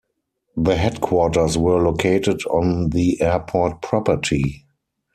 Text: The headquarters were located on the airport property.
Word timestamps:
The 0.57 0.77
headquarters 0.77 1.59
were 1.59 1.79
located 1.79 2.41
on 2.47 2.89
the 2.89 3.21
airport 3.21 3.83
property. 3.83 4.65